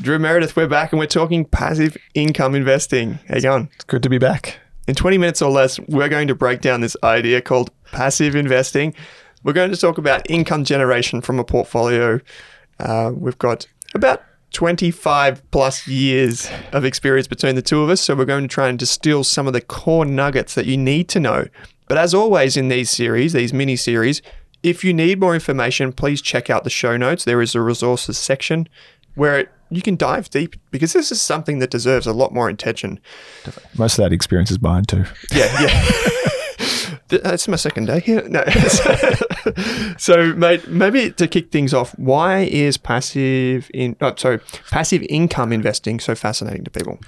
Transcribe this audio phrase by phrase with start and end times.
[0.00, 3.18] Drew Meredith, we're back and we're talking passive income investing.
[3.28, 3.68] How you going?
[3.74, 4.60] It's good to be back.
[4.86, 8.94] In 20 minutes or less, we're going to break down this idea called passive investing.
[9.42, 12.20] We're going to talk about income generation from a portfolio.
[12.78, 18.00] Uh, we've got about 25 plus years of experience between the two of us.
[18.00, 21.08] So we're going to try and distill some of the core nuggets that you need
[21.08, 21.46] to know.
[21.88, 24.22] But as always in these series, these mini series,
[24.62, 27.24] if you need more information, please check out the show notes.
[27.24, 28.68] There is a resources section
[29.16, 33.00] where you can dive deep because this is something that deserves a lot more attention.
[33.76, 35.04] Most of that experience is mine too.
[35.32, 36.08] Yeah, yeah.
[37.08, 38.28] That's my second day here.
[38.28, 38.44] No.
[39.98, 44.40] so, mate, maybe to kick things off, why is passive in oh, sorry,
[44.70, 46.98] passive income investing so fascinating to people?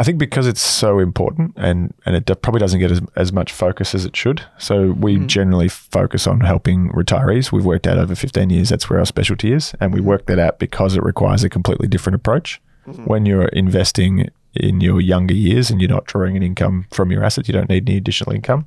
[0.00, 3.52] I think because it's so important and, and it probably doesn't get as, as much
[3.52, 4.42] focus as it should.
[4.56, 5.26] So we mm.
[5.26, 7.52] generally focus on helping retirees.
[7.52, 9.74] We've worked out over 15 years, that's where our specialty is.
[9.78, 10.08] And we mm-hmm.
[10.08, 12.62] work that out because it requires a completely different approach.
[12.86, 13.04] Mm-hmm.
[13.04, 17.22] When you're investing in your younger years and you're not drawing an income from your
[17.22, 18.66] assets, you don't need any additional income.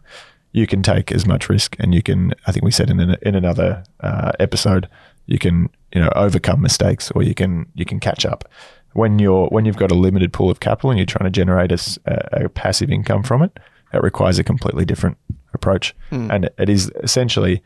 [0.52, 3.18] You can take as much risk and you can, I think we said in, an,
[3.24, 4.88] in another uh, episode,
[5.26, 8.48] you can, you know, overcome mistakes or you can, you can catch up
[8.94, 11.72] when you're when you've got a limited pool of capital and you're trying to generate
[11.72, 13.60] a, a passive income from it,
[13.94, 15.18] it requires a completely different
[15.54, 15.96] approach.
[16.12, 16.34] Mm.
[16.34, 17.62] And it is essentially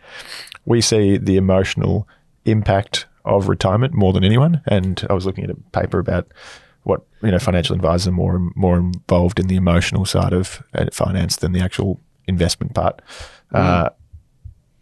[0.65, 2.07] we see the emotional
[2.45, 4.61] impact of retirement more than anyone.
[4.67, 6.31] And I was looking at a paper about
[6.83, 10.85] what you know financial advisors are more more involved in the emotional side of uh,
[10.91, 13.01] finance than the actual investment part.
[13.53, 13.59] Mm.
[13.59, 13.89] Uh,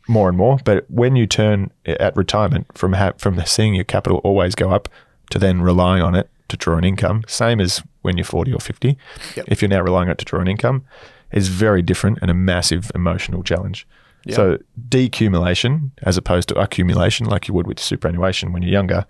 [0.07, 4.19] more and more, but when you turn at retirement from ha- from seeing your capital
[4.19, 4.87] always go up
[5.31, 8.59] to then relying on it to draw an income, same as when you're 40 or
[8.59, 8.97] 50.
[9.35, 9.45] Yep.
[9.47, 10.85] If you're now relying on it to draw an income,
[11.31, 13.87] is very different and a massive emotional challenge.
[14.25, 14.35] Yep.
[14.35, 14.57] So
[14.89, 19.05] decumulation as opposed to accumulation, like you would with superannuation when you're younger,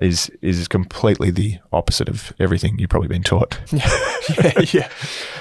[0.00, 3.58] is is completely the opposite of everything you've probably been taught.
[3.72, 4.88] yeah, yeah.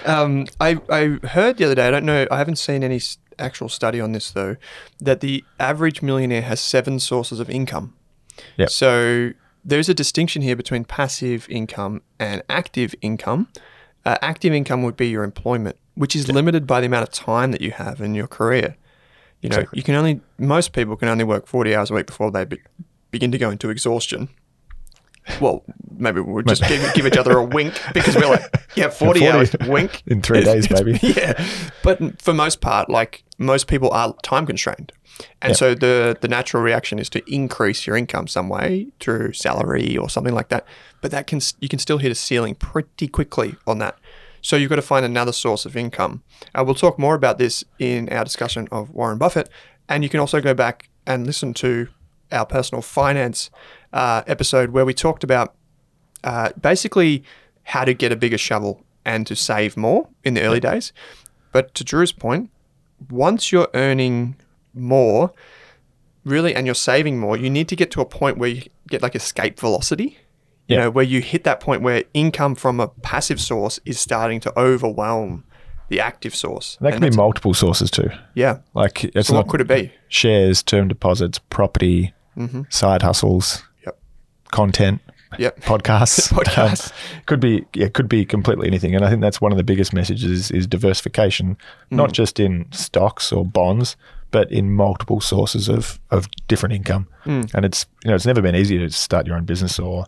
[0.05, 1.87] Um, I I heard the other day.
[1.87, 2.27] I don't know.
[2.31, 3.01] I haven't seen any
[3.37, 4.55] actual study on this though.
[4.99, 7.95] That the average millionaire has seven sources of income.
[8.57, 8.67] Yeah.
[8.67, 9.31] So
[9.63, 13.47] there's a distinction here between passive income and active income.
[14.05, 17.51] Uh, active income would be your employment, which is limited by the amount of time
[17.51, 18.75] that you have in your career.
[19.41, 19.77] You know, exactly.
[19.77, 22.59] you can only most people can only work 40 hours a week before they be,
[23.11, 24.29] begin to go into exhaustion.
[25.39, 28.41] Well, maybe we'll just give, give, each other a wink because we're like,
[28.75, 30.01] yeah, 40, 40 hours, wink.
[30.07, 30.97] In three days, maybe.
[31.01, 31.45] yeah.
[31.83, 34.91] But for most part, like most people are time constrained.
[35.41, 35.57] And yep.
[35.57, 40.09] so the the natural reaction is to increase your income some way through salary or
[40.09, 40.65] something like that.
[41.01, 43.97] But that can you can still hit a ceiling pretty quickly on that.
[44.41, 46.23] So you've got to find another source of income.
[46.55, 49.49] Uh, we'll talk more about this in our discussion of Warren Buffett,
[49.89, 51.89] and you can also go back and listen to
[52.31, 53.49] our personal finance
[53.91, 55.55] uh, episode where we talked about
[56.23, 57.23] uh, basically
[57.63, 60.93] how to get a bigger shovel and to save more in the early days.
[61.51, 62.49] But to Drew's point,
[63.09, 64.35] once you're earning
[64.73, 65.31] more,
[66.23, 69.01] really, and you're saving more, you need to get to a point where you get
[69.01, 70.17] like escape velocity.
[70.67, 70.83] You yeah.
[70.83, 74.59] know, where you hit that point where income from a passive source is starting to
[74.59, 75.43] overwhelm
[75.87, 76.77] the active source.
[76.79, 78.11] And that can be multiple sources too.
[78.35, 78.59] Yeah.
[78.75, 79.91] Like it's so not what could it be?
[80.09, 82.61] Shares, term deposits, property, mm-hmm.
[82.69, 83.99] side hustles, yep.
[84.51, 85.01] content,
[85.37, 85.59] Yep.
[85.61, 86.31] podcasts.
[86.33, 86.91] Podcasts.
[86.91, 88.95] Um, could be yeah, could be completely anything.
[88.95, 91.57] And I think that's one of the biggest messages is, is diversification,
[91.91, 91.97] Mm.
[91.97, 93.95] not just in stocks or bonds,
[94.31, 97.07] but in multiple sources of, of different income.
[97.25, 97.53] Mm.
[97.53, 100.05] And it's you know it's never been easier to start your own business or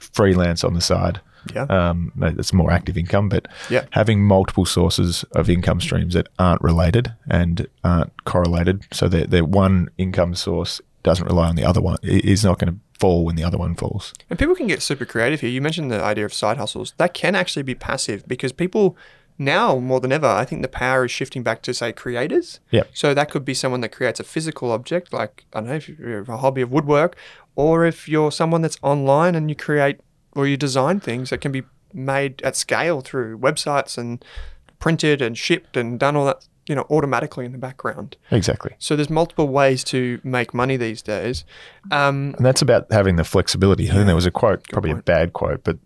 [0.00, 1.20] freelance on the side.
[1.54, 1.62] Yeah.
[1.62, 3.84] Um, it's more active income, but Yeah.
[3.90, 9.48] having multiple sources of income streams that aren't related and aren't correlated, so that that
[9.48, 13.36] one income source doesn't rely on the other one, is not going to fall when
[13.36, 14.12] the other one falls.
[14.28, 15.48] And people can get super creative here.
[15.50, 16.92] You mentioned the idea of side hustles.
[16.96, 18.96] That can actually be passive because people
[19.38, 22.60] now more than ever, I think the power is shifting back to say creators.
[22.70, 22.84] Yeah.
[22.92, 25.88] So that could be someone that creates a physical object, like I don't know if
[25.88, 27.16] you have a hobby of woodwork,
[27.54, 30.00] or if you're someone that's online and you create
[30.32, 31.62] or you design things that can be
[31.92, 34.24] made at scale through websites and
[34.78, 38.16] printed and shipped and done all that you know automatically in the background.
[38.30, 38.72] Exactly.
[38.78, 41.44] So there's multiple ways to make money these days.
[41.90, 43.88] Um, And that's about having the flexibility.
[43.90, 45.00] I think there was a quote, probably point.
[45.00, 45.78] a bad quote, but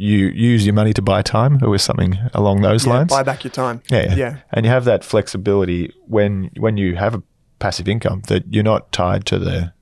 [0.00, 3.10] you use your money to buy time, or was something along those yeah, lines.
[3.10, 3.82] buy back your time.
[3.90, 4.36] Yeah, yeah.
[4.50, 7.22] And you have that flexibility when when you have a
[7.58, 9.74] passive income that you're not tied to the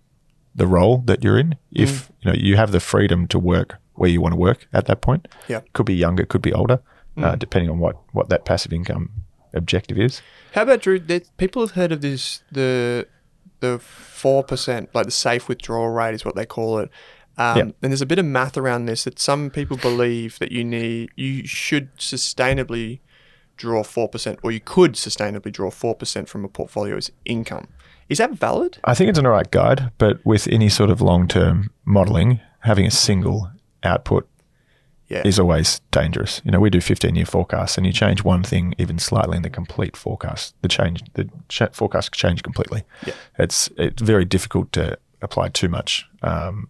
[0.56, 1.56] the role that you're in.
[1.70, 4.87] If you know you have the freedom to work where you want to work at
[4.87, 5.29] that point.
[5.47, 5.61] Yeah.
[5.73, 6.81] Could be younger, could be older,
[7.17, 9.11] uh, depending on what what that passive income
[9.55, 10.21] objective is.
[10.53, 10.99] How about Drew?
[11.37, 13.06] People have heard of this the
[13.61, 16.91] the four percent, like the safe withdrawal rate is what they call it.
[17.38, 17.58] Um.
[17.82, 21.11] And there's a bit of math around this that some people believe that you need
[21.17, 23.00] you should sustainably
[23.56, 27.69] draw four percent, or you could sustainably draw four percent from a portfolio's income.
[28.08, 28.79] Is that valid?
[28.85, 32.87] I think it's an alright guide, but with any sort of long term modeling, having
[32.87, 33.50] a single
[33.82, 34.26] output
[35.08, 35.23] Yeah.
[35.26, 36.40] is always dangerous.
[36.44, 39.43] You know, we do 15 year forecasts and you change one thing even slightly in
[39.43, 42.82] the complete forecast, the change, the ch- forecast change completely.
[43.06, 43.14] Yeah.
[43.38, 46.69] It's, it's very difficult to apply too much um,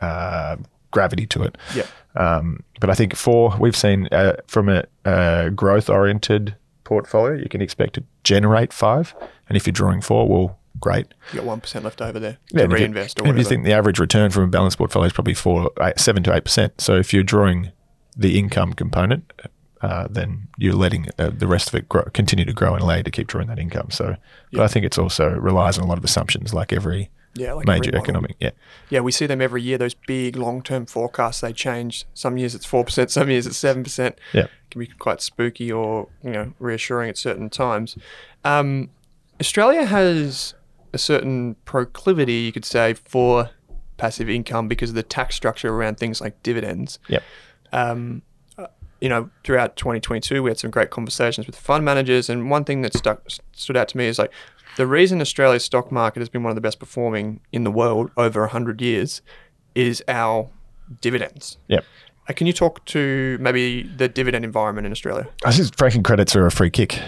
[0.00, 0.56] uh,
[0.90, 1.56] gravity to it.
[1.74, 1.86] Yeah.
[2.16, 7.48] Um, but I think for, we've seen uh, from a, a growth oriented portfolio, you
[7.48, 9.14] can expect to generate five.
[9.48, 11.06] And if you're drawing four, well, great.
[11.32, 13.38] You got one percent left over there Yeah, to if you- reinvest or and If
[13.38, 16.34] you think the average return from a balanced portfolio is probably four, eight, seven to
[16.34, 17.70] eight percent, so if you're drawing
[18.16, 19.32] the income component,
[19.82, 22.96] uh, then you're letting uh, the rest of it grow, continue to grow and allow
[22.96, 23.90] you to keep drawing that income.
[23.90, 24.16] So,
[24.52, 27.66] but I think it's also relies on a lot of assumptions, like every yeah, like
[27.66, 28.36] major economic.
[28.40, 28.50] Yeah,
[28.88, 29.78] Yeah, we see them every year.
[29.78, 32.04] Those big long-term forecasts they change.
[32.14, 34.18] Some years it's four percent, some years it's seven percent.
[34.32, 37.96] yeah, Can be quite spooky or you know reassuring at certain times.
[38.44, 38.90] Um,
[39.40, 40.54] Australia has
[40.92, 43.50] a certain proclivity, you could say, for
[43.96, 46.98] passive income because of the tax structure around things like dividends.
[47.08, 47.22] Yep.
[47.72, 48.22] Um,
[48.58, 48.66] uh,
[49.00, 52.82] you know, throughout 2022, we had some great conversations with fund managers, and one thing
[52.82, 53.22] that stuck
[53.52, 54.32] stood out to me is like
[54.76, 58.10] the reason Australia's stock market has been one of the best performing in the world
[58.16, 59.22] over 100 years
[59.74, 60.48] is our
[61.00, 61.58] dividends.
[61.68, 61.84] Yep.
[62.28, 65.28] Uh, Can you talk to maybe the dividend environment in Australia?
[65.44, 67.00] I think franking credits are a free kick.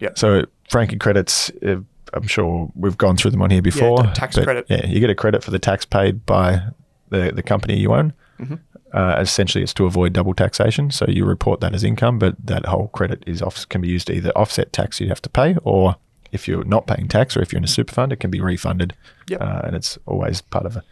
[0.00, 0.10] Yeah.
[0.14, 1.76] So franking credits, uh,
[2.14, 4.02] I'm sure we've gone through them on here before.
[4.02, 4.66] the tax credit.
[4.68, 6.62] Yeah, you get a credit for the tax paid by
[7.10, 8.12] the, the company you own.
[8.38, 8.54] Mm-hmm.
[8.92, 10.90] Uh, essentially, it's to avoid double taxation.
[10.90, 14.08] So you report that as income, but that whole credit is off, can be used
[14.08, 15.96] to either offset tax you have to pay, or
[16.32, 18.40] if you're not paying tax, or if you're in a super fund, it can be
[18.40, 18.94] refunded.
[19.28, 19.40] Yep.
[19.40, 20.84] Uh, and it's always part of a,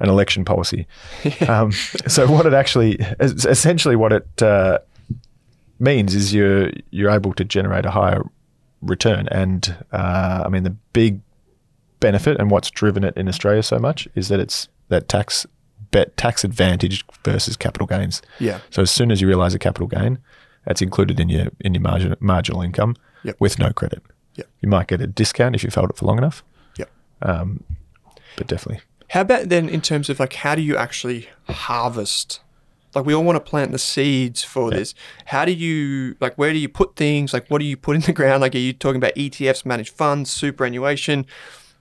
[0.00, 0.86] an election policy.
[1.48, 1.72] um,
[2.06, 4.78] so what it actually, essentially, what it uh,
[5.78, 8.22] means is you're you're able to generate a higher
[8.82, 9.28] return.
[9.30, 11.20] And uh, I mean, the big
[12.00, 15.46] benefit and what's driven it in Australia so much is that it's that tax
[15.90, 18.22] bet tax advantage versus capital gains.
[18.38, 18.60] Yeah.
[18.70, 20.18] So as soon as you realize a capital gain,
[20.66, 23.36] that's included in your in your margin, marginal income Yep.
[23.40, 24.02] with no credit.
[24.36, 24.48] Yep.
[24.60, 26.44] You might get a discount if you've held it for long enough,
[26.76, 26.90] Yep.
[27.22, 27.64] Um,
[28.36, 28.82] but definitely.
[29.10, 32.40] How about then in terms of like how do you actually harvest?
[32.94, 34.94] Like we all want to plant the seeds for this.
[35.26, 37.32] How do you like where do you put things?
[37.32, 38.40] Like what do you put in the ground?
[38.40, 41.26] Like are you talking about ETFs, managed funds, superannuation?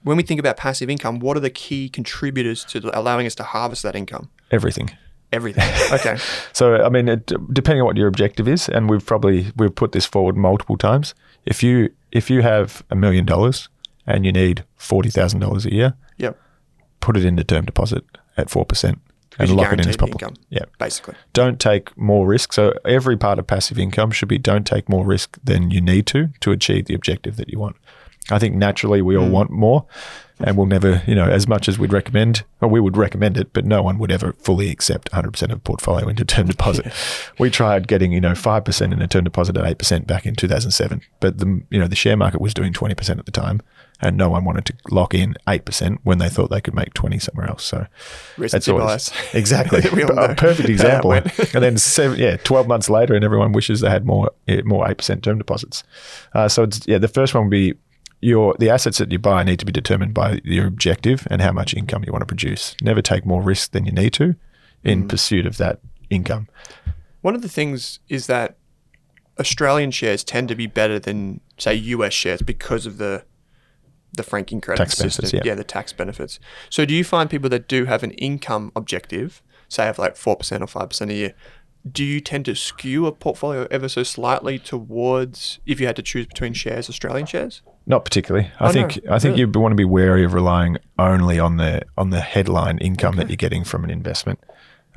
[0.03, 3.43] When we think about passive income, what are the key contributors to allowing us to
[3.43, 4.29] harvest that income?
[4.51, 4.91] Everything.
[5.31, 5.63] Everything.
[5.93, 6.17] Okay.
[6.53, 9.93] So I mean, it, depending on what your objective is, and we've probably we've put
[9.93, 11.15] this forward multiple times.
[11.45, 13.67] If you if you have a million dollars
[14.07, 16.39] and you need forty thousand dollars a year, yep.
[17.01, 18.03] put it into term deposit
[18.37, 18.99] at four percent
[19.37, 20.35] and lock it in as income.
[20.49, 20.63] Yeah.
[20.79, 21.15] Basically.
[21.33, 22.53] Don't take more risk.
[22.53, 26.07] So every part of passive income should be don't take more risk than you need
[26.07, 27.75] to to achieve the objective that you want.
[28.31, 29.31] I think naturally we all mm.
[29.31, 29.85] want more,
[30.39, 33.53] and we'll never, you know, as much as we'd recommend, or we would recommend it,
[33.53, 36.91] but no one would ever fully accept 100% of portfolio into term deposit.
[37.37, 41.01] We tried getting, you know, 5% in a term deposit at 8% back in 2007,
[41.19, 43.61] but the, you know, the share market was doing 20% at the time
[44.01, 47.19] and no one wanted to lock in 8% when they thought they could make 20
[47.19, 47.63] somewhere else.
[47.63, 47.87] So
[48.37, 49.11] Recency bias.
[49.33, 51.13] exactly a perfect example.
[51.13, 54.85] and then seven, yeah, 12 months later and everyone wishes they had more, eh, more
[54.85, 55.83] 8% term deposits.
[56.33, 57.73] Uh, so it's, yeah, the first one would be
[58.21, 61.51] your, the assets that you buy need to be determined by your objective and how
[61.51, 62.75] much income you want to produce.
[62.81, 64.35] Never take more risk than you need to
[64.83, 65.09] in mm.
[65.09, 65.79] pursuit of that
[66.09, 66.47] income.
[67.21, 68.57] One of the things is that
[69.39, 73.23] Australian shares tend to be better than, say, US shares because of the
[74.15, 75.23] the franking credit Tax system.
[75.23, 75.55] benefits, yeah.
[75.55, 76.39] the tax benefits.
[76.69, 80.37] So, do you find people that do have an income objective, say, of like four
[80.37, 81.33] percent or five percent a year?
[81.89, 86.01] Do you tend to skew a portfolio ever so slightly towards, if you had to
[86.01, 87.61] choose between shares, Australian shares?
[87.85, 88.49] Not particularly.
[88.59, 89.13] I Oh, think no.
[89.13, 89.51] I think Really?
[89.53, 93.29] you want to be wary of relying only on the on the headline income that
[93.29, 94.39] you're getting from an investment.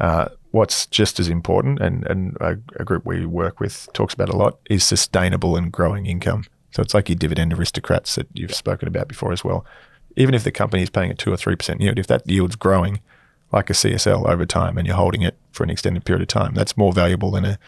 [0.01, 4.31] Uh, what's just as important, and and a, a group we work with talks about
[4.31, 6.45] a lot, is sustainable and growing income.
[6.71, 9.67] So it's like your dividend aristocrats that you've spoken about before as well.
[10.17, 12.57] Even if the company is paying a two or three percent yield, if that yield's
[12.57, 13.01] growing,
[13.53, 16.55] like a CSL over time, and you're holding it for an extended period of time,
[16.55, 17.59] that's more valuable than a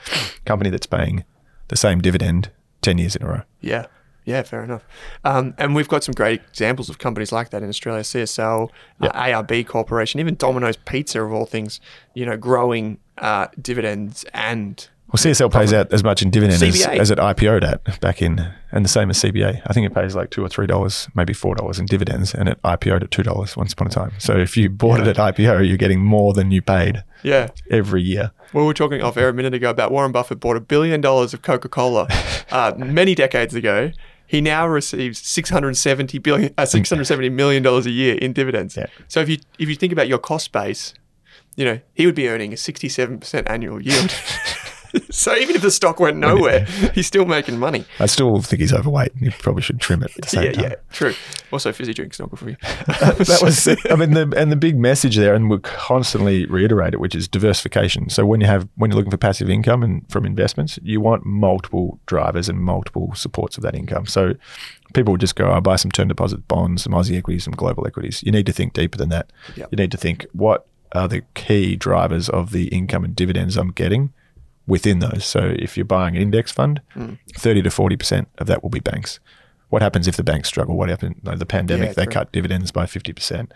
[0.44, 1.25] company that's paying
[1.68, 2.50] the same dividend
[2.82, 3.42] ten years in a row.
[3.60, 3.87] Yeah.
[4.26, 4.84] Yeah, fair enough.
[5.25, 8.70] Um, and we've got some great examples of companies like that in Australia CSL,
[9.00, 11.80] uh, ARB Corporation, even Domino's Pizza, of all things,
[12.14, 14.88] you know, growing uh, dividends and.
[15.12, 18.46] Well, CSL pays out as much in dividend as, as it IPO'd at back in,
[18.70, 19.60] and the same as CBA.
[19.66, 22.48] I think it pays like two or three dollars, maybe four dollars in dividends, and
[22.48, 24.12] it IPO'd at two dollars once upon a time.
[24.18, 27.48] So if you bought it at IPO, you're getting more than you paid Yeah.
[27.70, 28.30] every year.
[28.52, 31.00] Well, we were talking off air a minute ago about Warren Buffett bought a billion
[31.00, 32.06] dollars of Coca Cola
[32.52, 33.90] uh, many decades ago.
[34.28, 38.76] He now receives 670 billion, uh, 670 million dollars a year in dividends.
[38.76, 38.86] Yeah.
[39.08, 40.94] So if you if you think about your cost base,
[41.56, 44.14] you know he would be earning a 67 percent annual yield.
[45.11, 47.85] so even if the stock went nowhere, he's still making money.
[47.99, 49.12] I still think he's overweight.
[49.14, 50.64] And you probably should trim it at the same Yeah, time.
[50.64, 51.14] yeah, true.
[51.52, 52.56] Also, fizzy drinks not good for you.
[52.87, 57.00] that was I mean the and the big message there and we constantly reiterate it
[57.00, 60.25] which is diversification so when you have when you're looking for passive income and from
[60.25, 64.32] investments you want multiple drivers and multiple supports of that income so
[64.94, 67.87] people would just go I'll buy some term deposit bonds some Aussie equities some global
[67.87, 69.68] equities you need to think deeper than that Yep.
[69.73, 73.70] you need to think what are the key drivers of the income and dividends I'm
[73.73, 74.12] getting
[74.70, 76.80] within those so if you're buying an index fund
[77.36, 79.20] 30 to 40% of that will be banks
[79.70, 80.76] what happens if the banks struggle?
[80.76, 81.20] What happened?
[81.22, 82.12] Like the pandemic, Yeah, they true.
[82.12, 83.52] cut dividends by 50%.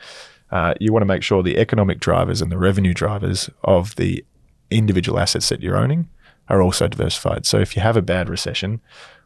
[0.51, 4.25] Uh, you want to make sure the economic drivers and the revenue drivers of the
[4.71, 6.09] individual assets that you're owning
[6.49, 7.47] are also diversified.
[7.47, 8.81] So if you have a bad recession,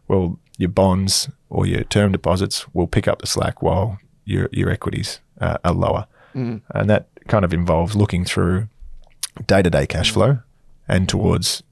[0.08, 4.70] well, your bonds or your term deposits will pick up the slack while your, your
[4.70, 6.06] equities uh, are lower.
[6.34, 8.68] And that kind of involves looking through
[9.46, 10.38] day to day cash flow
[10.86, 11.62] and towards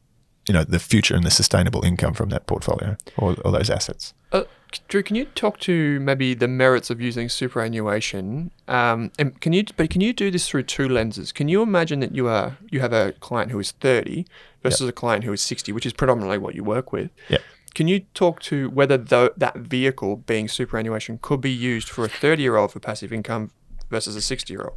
[0.49, 4.15] you know the future and the sustainable income from that portfolio or, or those assets.
[4.33, 4.45] Uh,
[4.89, 8.51] Drew, can you talk to maybe the merits of using superannuation?
[8.69, 11.33] Um, and can you, but can you do this through two lenses?
[11.33, 14.27] Can you imagine that you are you have a client who is thirty
[14.63, 17.11] versus a client who is sixty, which is predominantly what you work with?
[17.29, 17.39] Yeah.
[17.75, 22.09] Can you talk to whether tho- that vehicle, being superannuation, could be used for a
[22.09, 23.51] thirty-year-old for passive income
[23.91, 24.77] versus a sixty-year-old?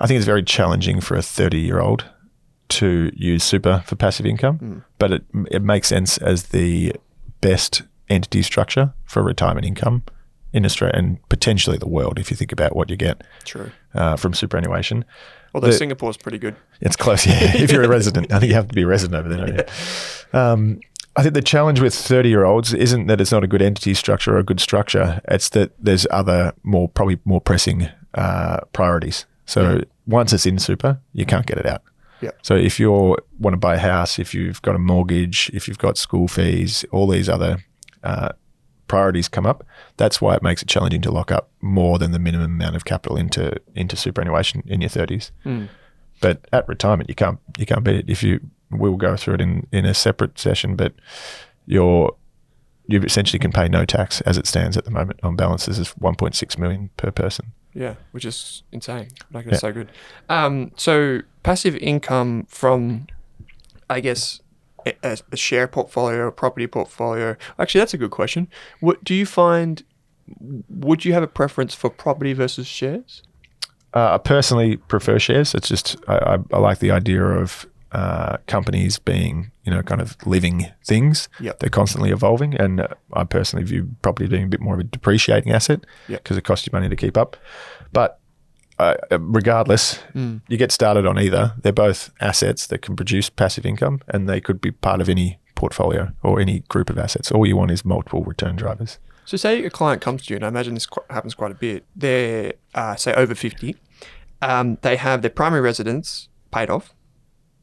[0.00, 2.04] I think it's very challenging for a 30 year old
[2.68, 6.94] to use super for passive income, but it, it makes sense as the
[7.40, 10.02] best entity structure for retirement income
[10.52, 13.70] in Australia and potentially the world if you think about what you get True.
[13.94, 15.04] uh, from superannuation.
[15.54, 16.56] Although The- Singapore's pretty good.
[16.80, 17.34] It's close, yeah.
[17.56, 19.46] if you're a resident, I think you have to be a resident over there.
[19.46, 19.64] Don't you?
[20.38, 20.80] Um,
[21.16, 23.94] I think the challenge with 30 year olds isn't that it's not a good entity
[23.94, 25.22] structure or a good structure.
[25.26, 29.24] It's that there's other more, probably more pressing uh, priorities.
[29.46, 31.82] So once it's in super, you can't get it out.
[32.20, 32.30] Yeah.
[32.42, 35.78] So if you want to buy a house, if you've got a mortgage, if you've
[35.78, 37.58] got school fees, all these other
[38.02, 38.30] uh,
[38.88, 39.64] priorities come up.
[39.98, 42.84] That's why it makes it challenging to lock up more than the minimum amount of
[42.84, 45.30] capital into into superannuation in your 30s.
[46.20, 48.04] But at retirement, you can't you can't beat it.
[48.08, 50.92] If you we'll go through it in, in a separate session, but
[51.66, 52.14] you're
[52.86, 55.88] you essentially can pay no tax as it stands at the moment on balances is
[56.00, 57.52] 1.6 million per person.
[57.74, 59.08] Yeah, which is insane.
[59.30, 59.52] Like Yeah.
[59.52, 59.92] it's so good.
[60.30, 63.06] Um, so passive income from,
[63.88, 64.40] I guess,
[64.86, 64.92] a,
[65.32, 67.36] a- share portfolio, a property portfolio.
[67.58, 68.48] Actually, that's a good question.
[68.80, 69.82] What do you find?
[70.68, 73.22] Would you have a preference for property versus shares?
[73.94, 75.54] Uh, I personally prefer shares.
[75.54, 80.02] It's just I, I, I like the idea of uh, companies being, you know, kind
[80.02, 81.30] of living things.
[81.40, 81.60] Yep.
[81.60, 82.54] They're constantly evolving.
[82.60, 86.22] And uh, I personally view property being a bit more of a depreciating asset Yep.
[86.22, 87.38] because it costs you money to keep up.
[87.94, 88.17] But
[88.78, 90.40] uh, regardless, Mm.
[90.48, 91.52] you get started on either.
[91.62, 95.38] They're both assets that can produce passive income and they could be part of any
[95.54, 97.32] portfolio or any group of assets.
[97.32, 98.98] All you want is multiple return drivers.
[99.24, 101.54] So, say a client comes to you, and I imagine this qu- happens quite a
[101.54, 101.84] bit.
[101.94, 103.76] They're, uh, say, over 50.
[104.40, 106.94] Um, they have their primary residence paid off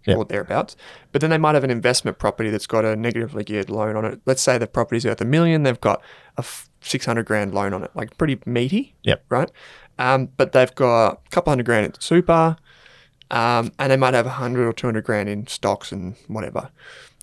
[0.06, 0.18] Yep.
[0.18, 0.76] or thereabouts,
[1.12, 4.06] but then they might have an investment property that's got a negatively geared loan on
[4.06, 4.20] it.
[4.28, 6.02] Let's say the property's worth a million, they've got
[6.38, 9.24] a f- 600 grand loan on it, like pretty meaty, Yep.
[9.30, 9.50] right?
[9.98, 12.58] Um, but they've got a couple hundred grand in super,
[13.32, 16.70] um, and they might have a 100 or 200 grand in stocks and whatever.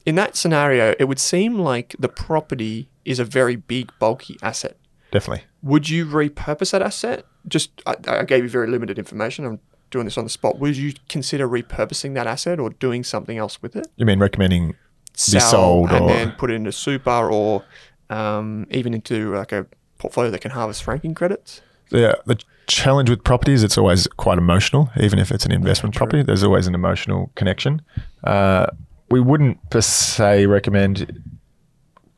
[0.04, 4.76] In that scenario, it would seem like the property is a very big, bulky asset.
[5.10, 5.44] Definitely.
[5.62, 7.24] Would you repurpose that asset?
[7.46, 9.44] Just, I, I gave you very limited information.
[9.44, 9.60] I'm
[9.90, 10.58] doing this on the spot.
[10.58, 13.86] Would you consider repurposing that asset or doing something else with it?
[13.96, 14.74] You mean recommending
[15.14, 17.64] Sell sold and or- then put it into super or
[18.10, 19.66] um, even into like a
[19.98, 21.60] portfolio that can harvest franking credits?
[21.92, 26.22] The the challenge with properties it's always quite emotional even if it's an investment property
[26.22, 27.82] there's always an emotional connection.
[28.24, 28.66] Uh,
[29.10, 31.22] we wouldn't per se recommend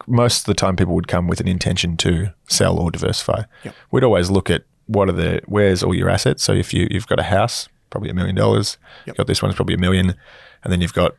[0.07, 3.43] most of the time people would come with an intention to sell or diversify.
[3.64, 3.75] Yep.
[3.90, 6.43] we'd always look at what are the where's all your assets?
[6.45, 8.76] So if you you've got a house probably a million dollars.
[9.07, 9.16] Yep.
[9.16, 10.16] got this one's probably a million.
[10.64, 11.14] And then you've got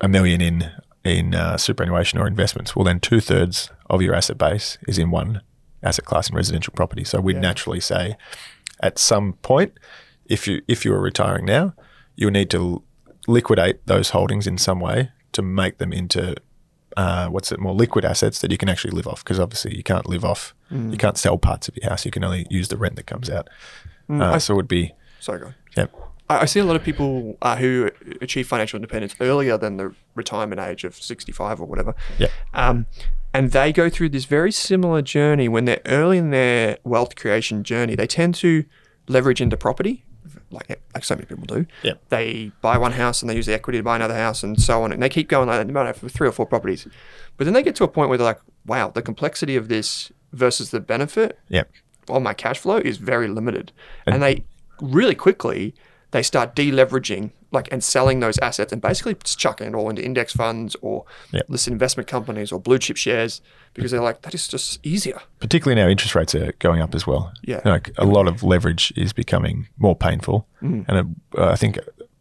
[0.00, 0.70] a million in
[1.04, 2.74] in uh, superannuation or investments.
[2.74, 5.40] Well then two-thirds of your asset base is in one
[5.82, 7.40] asset class in residential property so we'd Yeah.
[7.40, 8.16] naturally say
[8.80, 9.72] at some point
[10.26, 11.74] if you if you are retiring now
[12.16, 12.82] you need to
[13.28, 16.34] liquidate those holdings in some way to make them into
[16.96, 19.82] uh, what's it more liquid assets that you can actually live off because obviously you
[19.82, 22.76] can't live off you can't sell parts of your house you can only use the
[22.76, 23.48] rent that comes out
[24.08, 25.54] uh, so it would be Sorry, go on.
[25.76, 25.86] yeah
[26.30, 27.90] I I see a lot of people uh, who
[28.20, 31.94] achieve financial independence earlier than the retirement age of 65 or whatever.
[32.18, 32.28] Yeah.
[32.52, 32.86] Um,
[33.36, 37.62] and they go through this very similar journey when they're early in their wealth creation
[37.62, 37.94] journey.
[37.94, 38.64] They tend to
[39.08, 40.04] leverage into property,
[40.50, 41.66] like like so many people do.
[41.82, 41.94] Yeah.
[42.08, 44.82] They buy one house and they use the equity to buy another house and so
[44.82, 44.92] on.
[44.92, 45.66] And they keep going like that.
[45.66, 46.88] They might have three or four properties.
[47.36, 50.10] But then they get to a point where they're like, wow, the complexity of this
[50.32, 51.64] versus the benefit yeah
[52.08, 53.72] on my cash flow is very limited.
[54.06, 54.44] And, they
[54.80, 55.74] really quickly
[56.16, 60.02] they start deleveraging like and selling those assets and basically just chucking it all into
[60.02, 61.44] index funds or Yep.
[61.48, 63.40] listed investment companies or blue chip shares
[63.74, 65.20] because they're like that is just easier.
[65.40, 67.32] particularly now interest rates are going up as well.
[67.42, 67.60] Yeah.
[67.64, 70.84] like a lot of leverage is becoming more painful, Mm.
[70.88, 71.78] and uh, I think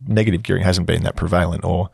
[0.08, 1.64] negative gearing hasn't been that prevalent.
[1.64, 1.90] Or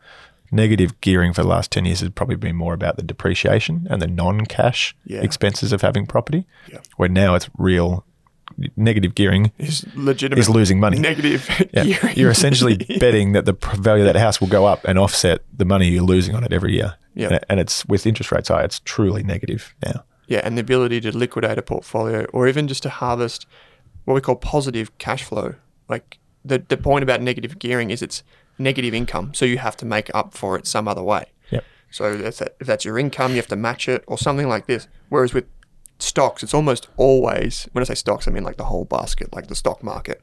[0.50, 4.02] negative gearing for the last ten years has probably been more about the depreciation and
[4.02, 5.22] the non-cash Yeah.
[5.22, 6.46] expenses of having property.
[6.70, 6.80] Yeah.
[6.98, 8.04] Where now it's real
[8.76, 10.98] negative gearing Is legitimate is losing money.
[10.98, 11.84] negative Yeah.
[11.84, 12.16] gearing.
[12.16, 15.64] You're essentially betting that the value of that house will go up and offset the
[15.64, 16.96] money you're losing on it every year.
[17.14, 17.28] Yeah.
[17.28, 20.04] And, and it's with interest rates high, it's truly negative now.
[20.28, 23.46] Yeah, and the ability to liquidate a portfolio or even just to harvest
[24.04, 25.54] what we call positive cash flow.
[25.88, 28.22] Like the, the point about negative gearing is it's
[28.58, 31.24] negative income, so you have to make up for it some other way.
[31.50, 31.64] Yep.
[31.90, 34.66] So that's that, if that's your income, you have to match it or something like
[34.66, 34.88] this.
[35.10, 35.44] Whereas with
[36.02, 39.48] stocks, it's almost always, when I say stocks, I mean like the whole basket, like
[39.48, 40.20] the stock market.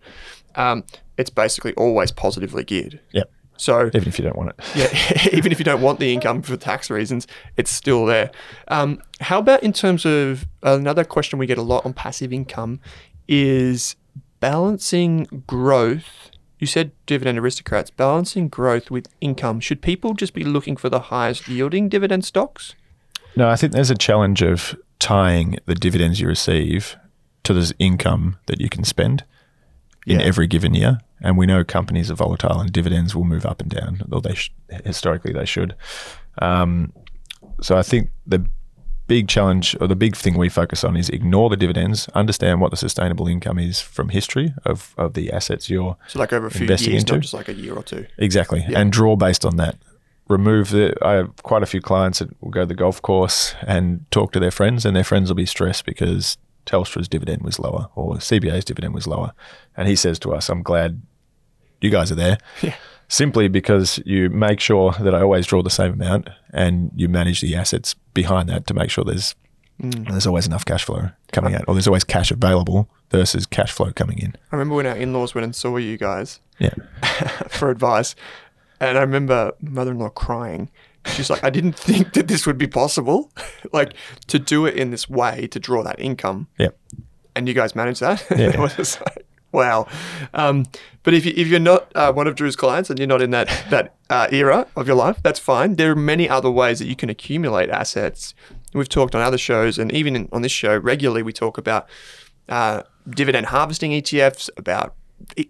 [0.55, 0.83] Um,
[1.17, 2.99] it's basically always positively geared.
[3.11, 3.31] Yep.
[3.57, 4.65] So Even if you don't want it.
[4.75, 8.31] yeah, even if you don't want the income for tax reasons, it's still there.
[8.69, 12.79] Um, how about in terms of another question we get a lot on passive income
[13.27, 13.97] is
[14.39, 16.31] balancing growth.
[16.57, 19.59] You said dividend aristocrats, balancing growth with income.
[19.59, 22.75] Should people just be looking for the highest yielding dividend stocks?
[23.35, 26.97] No, I think there's a challenge of tying the dividends you receive
[27.43, 29.23] to the income that you can spend
[30.05, 30.25] in Yeah.
[30.25, 30.99] every given year.
[31.21, 34.35] And we know companies are volatile and dividends will move up and down, though they
[34.35, 34.51] sh-
[34.85, 35.75] historically they should.
[36.41, 36.93] Um,
[37.61, 38.45] so I think the
[39.07, 42.71] big challenge or the big thing we focus on is ignore the dividends, understand what
[42.71, 46.51] the sustainable income is from history of, of the assets you're So like over a
[46.51, 47.13] few Investing years, into?
[47.15, 48.05] not just like a year or two.
[48.17, 48.63] Exactly.
[48.75, 49.77] And draw based on that.
[50.29, 50.95] Remove the.
[51.01, 54.31] I have quite a few clients that will go to the golf course and talk
[54.33, 58.15] to their friends, and their friends will be stressed because Telstra's dividend was lower or
[58.15, 59.33] CBA's dividend was lower.
[59.75, 61.01] And he says to us, I'm glad
[61.81, 62.37] you guys are there.
[62.61, 62.75] Yeah.
[63.11, 67.41] Simply because you make sure that I always draw the same amount and you manage
[67.41, 69.33] the assets behind that to make sure there's
[69.81, 70.07] mm.
[70.11, 73.91] there's always enough cash flow coming out or there's always cash available versus cash flow
[73.93, 74.35] coming in.
[74.51, 76.75] I remember when our in-laws went and saw you guys Yeah.
[77.49, 78.13] for advice.
[78.79, 80.69] And I remember mother-in-law crying.
[81.05, 83.31] She's like, I didn't think that this would be possible,
[83.73, 83.93] like
[84.27, 86.47] to do it in this way to draw that income.
[86.57, 86.69] Yeah.
[87.35, 88.25] And you guys manage that.
[88.31, 88.49] Yeah.
[88.49, 89.87] It was just like, Wow.
[90.33, 90.67] Um,
[91.03, 93.31] but if, you, if you're not uh, one of Drew's clients and you're not in
[93.31, 95.75] that, that uh, era of your life, that's fine.
[95.75, 98.35] There are many other ways that you can accumulate assets.
[98.73, 101.89] We've talked on other shows, and even in, on this show, regularly we talk about
[102.47, 104.93] uh, dividend harvesting ETFs, about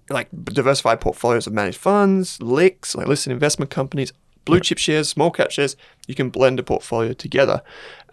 [0.09, 4.13] like diversified portfolios of managed funds, LICs, like listed investment companies,
[4.45, 5.75] blue chip shares, small cap shares.
[6.07, 7.61] You can blend a portfolio together.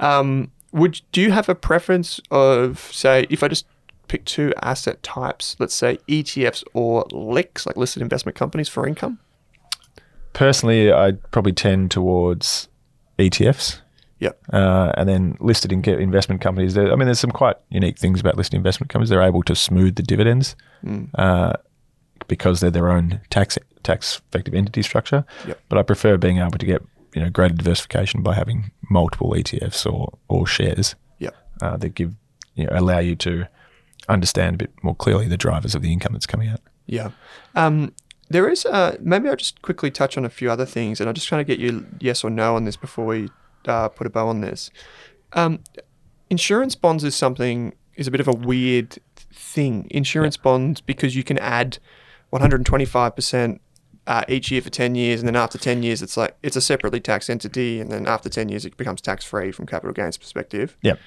[0.01, 3.67] Um, would do you have a preference of say if I just
[4.09, 9.19] pick two asset types, let's say ETFs or LICs, like listed investment companies for income?
[10.33, 12.69] Personally, I probably tend towards
[13.19, 13.81] ETFs.
[14.19, 14.39] Yep.
[14.51, 16.73] Uh, and then listed in investment companies.
[16.73, 19.11] There, I mean, there's some quite unique things about listed investment companies.
[19.11, 21.11] They're able to smooth the dividends Mm.
[21.15, 21.53] uh,
[22.29, 25.25] because they're their own tax tax effective entity structure.
[25.47, 25.61] Yep.
[25.69, 26.83] But I prefer being able to get
[27.15, 31.35] you know greater diversification by having multiple ETFs or or shares Yep.
[31.63, 32.15] uh, that give
[32.55, 33.47] you know, allow you to
[34.09, 36.61] understand a bit more clearly the drivers of the income that's coming out.
[36.87, 37.11] Yeah.
[37.55, 37.93] Um,
[38.29, 41.15] there is, uh, maybe I'll just quickly touch on a few other things and I'll
[41.15, 43.29] just trying to get you yes or no on this before we
[43.67, 44.71] uh, put a bow on this.
[45.33, 45.61] Um,
[46.31, 48.99] insurance bonds is something, is a bit of a weird
[49.37, 49.87] thing.
[49.91, 51.79] Insurance bonds, because you can add
[52.33, 53.61] 125%
[54.07, 56.61] uh, each year for 10 years and then after 10 years it's like it's a
[56.61, 60.17] separately taxed entity and then after 10 years it becomes tax free from capital gains
[60.17, 61.01] perspective Yep.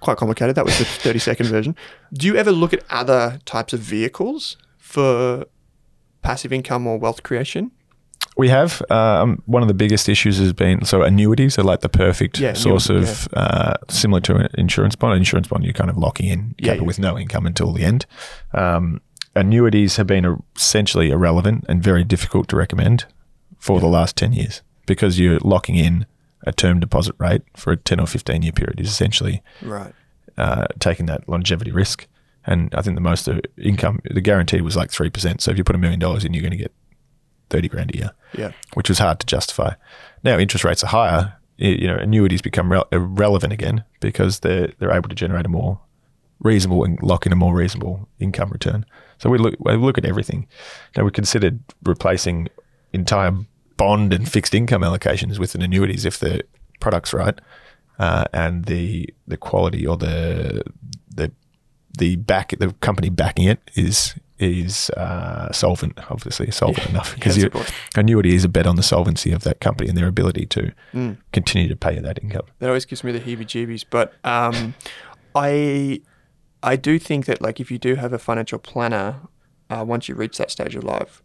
[0.00, 0.54] quite complicated.
[0.56, 1.76] That was the 30 second version.
[2.12, 5.44] Do you ever look at other types of vehicles for
[6.22, 7.70] passive income or wealth creation?
[8.36, 11.88] We have um, one of the biggest issues has been so annuities are like the
[11.88, 15.12] perfect Yeah, source annuity, of uh, similar to an insurance bond.
[15.12, 16.86] An insurance bond, you're kind of locking in Yeah, capital yeah.
[16.88, 18.06] with no income until the end.
[18.52, 19.00] Um,
[19.36, 23.06] annuities have been essentially irrelevant and very difficult to recommend
[23.58, 26.04] for the last ten years because you're locking in
[26.46, 29.92] a term deposit rate for a ten or fifteen year period is essentially Right.
[30.36, 32.06] uh, taking that longevity risk.
[32.46, 35.40] And I think the most of income, the guarantee was like three percent.
[35.40, 36.72] So if you put a million dollars in, you're going to get
[37.50, 38.52] thirty grand a year Yeah.
[38.74, 39.74] which was hard to justify.
[40.22, 41.34] Now interest rates are higher.
[41.56, 45.78] You know, annuities become rel- irrelevant again because they're they're able to generate a more
[46.40, 48.84] reasonable and lock in a more reasonable income return.
[49.18, 50.46] So we look we look at everything.
[50.96, 52.48] Now we considered replacing
[52.92, 53.32] entire
[53.76, 56.42] bond and fixed income allocations with an annuities if the
[56.80, 57.40] product's right
[57.98, 60.62] uh, and the the quality or the
[61.14, 61.30] the
[61.98, 67.50] the back the company backing it is is uh, solvent, obviously solvent enough because yes,
[67.96, 71.16] annuity is a bet on the solvency of that company and their ability to Mm.
[71.32, 72.42] continue to pay that income.
[72.58, 73.84] That always gives me the heebie-jeebies.
[73.90, 74.74] But um,
[75.34, 76.00] I,
[76.62, 79.20] I do think that like if you do have a financial planner,
[79.70, 81.22] uh, once you reach that stage of life,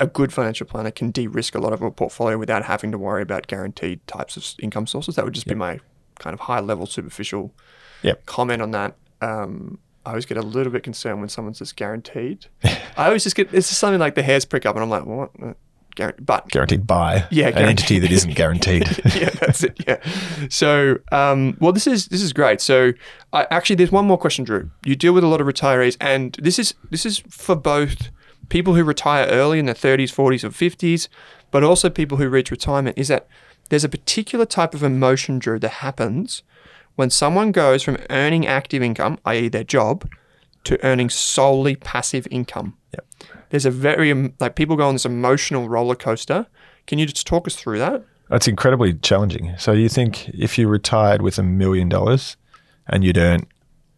[0.00, 3.22] a good financial planner can de-risk a lot of a portfolio without having to worry
[3.22, 5.16] about guaranteed types of income sources.
[5.16, 5.80] That would just be my
[6.18, 7.52] kind of high-level, superficial
[8.02, 8.24] Yep.
[8.26, 8.96] comment on that.
[9.20, 12.46] Um, I always get a little bit concerned when someone says guaranteed.
[12.64, 15.04] I always just get it's just something like the hairs prick up, and I'm like,
[15.06, 15.30] what?
[15.42, 15.52] Uh,
[15.96, 18.12] guaran- But Guaranteed by Yeah, an entity that guaranteed.
[18.12, 18.88] isn't guaranteed.
[19.20, 19.78] yeah, that's it.
[19.86, 19.98] Yeah.
[20.48, 22.60] So, um, well, this is this is great.
[22.60, 22.92] So,
[23.32, 24.70] I, actually, there's one more question, Drew.
[24.84, 28.10] You deal with a lot of retirees, and this is this is for both
[28.48, 31.08] people who retire early in their 30s, 40s, or 50s,
[31.50, 32.98] but also people who reach retirement.
[32.98, 33.28] Is that
[33.68, 36.42] there's a particular type of emotion, Drew, that happens
[36.96, 40.08] when someone goes from earning active income, i.e., their job,
[40.64, 42.76] to earning solely passive income.
[42.92, 43.06] Yep.
[43.50, 46.46] There's a very like people go on this emotional roller coaster.
[46.86, 48.02] Can you just talk us through that?
[48.28, 49.54] That's incredibly challenging.
[49.58, 52.36] So you think if you retired with a million dollars
[52.86, 53.46] and you'd earn,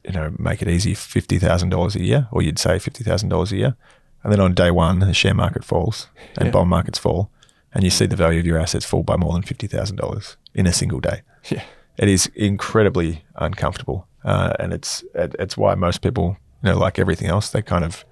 [0.05, 3.29] you know, make it easy, fifty thousand dollars a year, or you'd say fifty thousand
[3.29, 3.77] dollars a year,
[4.23, 6.53] and then on day one the share market falls and Yeah.
[6.53, 7.31] bond markets fall,
[7.75, 10.37] and you see the value of your assets fall by more than fifty thousand dollars
[10.55, 11.23] in a single day.
[11.51, 11.63] Yeah.
[11.99, 16.99] It is incredibly uncomfortable, uh, and it's it, it's why most people, you know, like
[16.99, 18.05] everything else, they kind of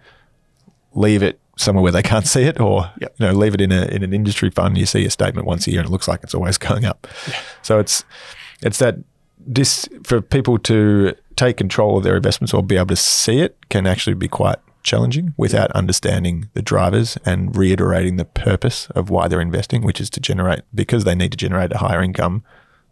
[0.95, 3.14] leave it somewhere where they can't see it, or Yep.
[3.19, 4.77] you know, leave it in a in an industry fund.
[4.77, 7.07] You see a statement once a year, and it looks like it's always going up.
[7.62, 8.05] So it's
[8.62, 8.97] it's that
[9.38, 13.57] this for people to take control of their investments or be able to see it
[13.71, 19.29] can actually be quite challenging without understanding the drivers and reiterating the purpose of why
[19.29, 22.43] they're investing, which is to generate because they need to generate a higher income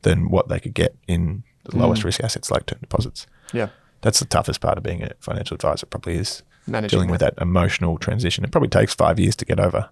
[0.02, 2.06] than what they could get in the lowest mm.
[2.06, 3.26] risk assets like term deposits.
[3.52, 3.68] Yeah.
[4.00, 5.86] That's the toughest part of being a financial advisor.
[5.86, 8.44] Probably is Managing dealing with that emotional transition.
[8.44, 9.90] It probably takes five years to get over.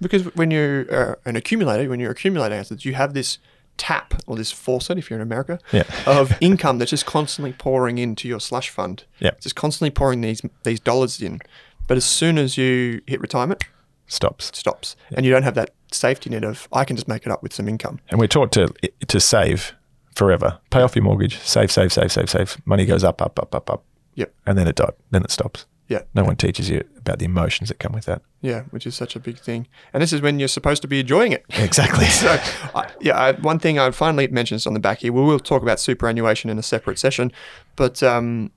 [0.00, 3.38] Because when you're an accumulator, when you're accumulating assets, you have this
[3.78, 5.84] tap or this faucet, if you're in America, Yeah.
[6.06, 9.04] of income that's just constantly pouring into your slush fund.
[9.18, 9.32] Yeah.
[9.40, 11.40] Just constantly pouring these these dollars in.
[11.86, 13.64] But as soon as you hit retirement,
[14.06, 14.56] Stops.
[14.56, 14.96] stops.
[15.12, 17.52] And you don't have that safety net of I can just make it up with
[17.52, 18.00] some income.
[18.10, 18.68] And we're taught to
[19.06, 19.74] to save
[20.14, 20.58] forever.
[20.70, 21.38] Pay off your mortgage.
[21.38, 22.56] Save, save, save, save, save.
[22.66, 24.34] Money goes up, up, up, up, up, Yep.
[24.46, 25.66] and then it di- then it stops.
[25.86, 26.02] Yeah.
[26.12, 28.20] No one teaches you about the emotions that come with that.
[28.42, 29.66] Yeah, which is such a big thing.
[29.94, 31.46] And this is when you're supposed to be enjoying it.
[31.48, 32.04] Exactly.
[32.22, 32.28] so,
[32.74, 35.12] I, yeah, I, one thing I finally mentioned on the back here.
[35.14, 37.32] We will talk about superannuation in a separate session,
[37.74, 38.50] but um,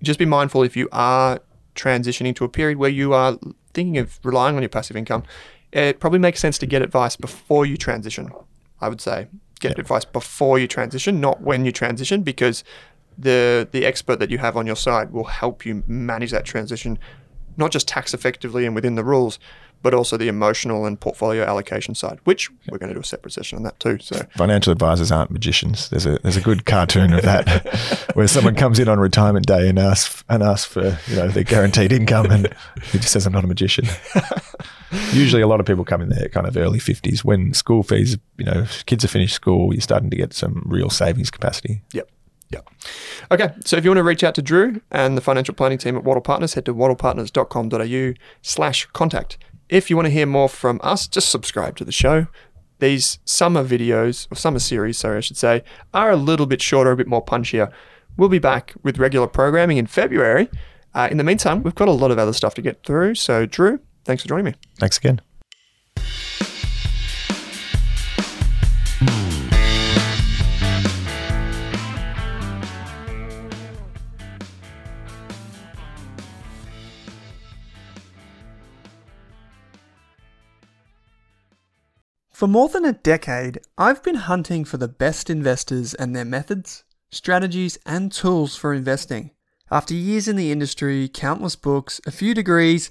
[0.00, 1.40] just be mindful if you are
[1.74, 3.36] transitioning to a period where you are
[3.74, 5.24] thinking of relying on your passive income.
[5.72, 8.30] It probably makes sense to get advice before you transition.
[8.80, 9.28] I would say
[9.60, 12.64] get advice before you transition, not when you transition, because
[13.16, 16.98] the the expert that you have on your side will help you manage that transition,
[17.56, 19.38] not just tax effectively and within the rules,
[19.82, 23.32] but also the emotional and portfolio allocation side, which we're going to do a separate
[23.32, 23.98] session on that too.
[24.00, 25.88] So Financial advisors aren't magicians.
[25.90, 29.68] There's a there's a good cartoon of that where someone comes in on retirement day
[29.68, 32.54] and asks and asks for you know their guaranteed income and
[32.90, 33.86] he just says I'm not a magician.
[35.12, 38.18] Usually, a lot of people come in their kind of early fifties when school fees,
[38.38, 39.72] you know, kids have finished school.
[39.72, 41.82] You're starting to get some real savings capacity.
[41.92, 42.10] Yep.
[42.50, 42.68] Yep.
[43.30, 45.96] Okay, so if you want to reach out to Drew and the financial planning team
[45.96, 49.38] at Wattle Partners, head to wattlepartners.com.au slash contact.
[49.68, 52.26] If you want to hear more from us, just subscribe to the show.
[52.80, 55.62] These summer videos, or summer series, sorry, I should say,
[55.94, 57.70] are a little bit shorter, a bit more punchier.
[58.16, 60.50] We'll be back with regular programming in February.
[60.92, 63.14] Uh, in the meantime, we've got a lot of other stuff to get through.
[63.14, 63.78] So, Drew,
[64.10, 64.54] thanks for joining me.
[64.76, 65.20] Thanks again.
[82.32, 86.82] For more than a decade, I've been hunting for the best investors and their methods,
[87.12, 89.30] strategies, and tools for investing.
[89.70, 92.90] After years in the industry, countless books, a few degrees,